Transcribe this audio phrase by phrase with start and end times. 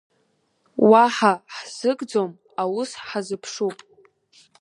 [0.89, 3.77] Уаҳа ҳзыкӡом, аус ҳазԥшуп.